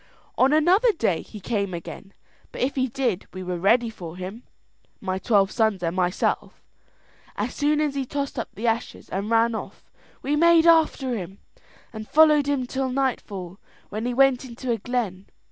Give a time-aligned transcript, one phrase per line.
[0.35, 2.15] "On another day he came again;
[2.51, 4.41] but if he did, we were ready for him,
[4.99, 6.63] my twelve sons and myself.
[7.35, 9.91] As soon as he tossed up the ashes and ran off,
[10.23, 11.37] we made after him,
[11.93, 13.59] and followed him till nightfall,
[13.89, 15.27] when he went into a glen.